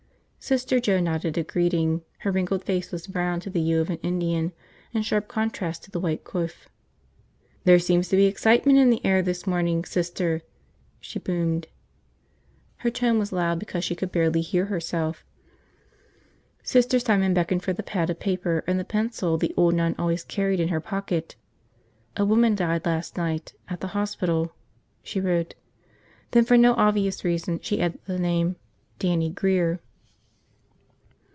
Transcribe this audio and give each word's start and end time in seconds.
Sister 0.43 0.79
Joe 0.79 0.99
nodded 0.99 1.37
a 1.37 1.43
greeting. 1.43 2.01
Her 2.21 2.31
wrinkled 2.31 2.63
face 2.63 2.91
was 2.91 3.05
browned 3.05 3.43
to 3.43 3.51
the 3.51 3.61
hue 3.61 3.79
of 3.79 3.91
an 3.91 3.97
Indian 4.01 4.53
in 4.91 5.03
sharp 5.03 5.27
contrast 5.27 5.83
to 5.83 5.91
the 5.91 5.99
white 5.99 6.23
coif. 6.23 6.65
"There 7.63 7.77
seems 7.77 8.09
to 8.09 8.15
be 8.15 8.25
excitement 8.25 8.79
in 8.79 8.89
the 8.89 9.05
air 9.05 9.21
this 9.21 9.45
morning, 9.45 9.85
Sister," 9.85 10.41
she 10.99 11.19
boomed. 11.19 11.67
Her 12.77 12.89
tone 12.89 13.19
was 13.19 13.31
loud 13.31 13.59
because 13.59 13.83
she 13.83 13.93
could 13.93 14.11
barely 14.11 14.41
hear 14.41 14.65
herself. 14.65 15.23
Sister 16.63 16.97
Simon 16.97 17.35
beckoned 17.35 17.61
for 17.61 17.71
the 17.71 17.83
pad 17.83 18.09
of 18.09 18.19
paper 18.19 18.63
and 18.65 18.79
the 18.79 18.83
pencil 18.83 19.37
the 19.37 19.53
old 19.55 19.75
nun 19.75 19.93
always 19.99 20.23
carried 20.23 20.59
in 20.59 20.69
her 20.69 20.81
pocket. 20.81 21.35
"A 22.17 22.25
woman 22.25 22.55
died 22.55 22.83
last 22.87 23.15
night. 23.15 23.53
At 23.69 23.79
the 23.79 23.89
hospital," 23.95 24.53
she 25.03 25.21
wrote. 25.21 25.53
Then 26.31 26.45
for 26.45 26.57
no 26.57 26.73
obvious 26.73 27.23
reason, 27.23 27.59
she 27.61 27.79
added 27.79 27.99
the 28.07 28.17
name, 28.17 28.55
"Dannie 28.99 29.29
Grear." 29.29 29.79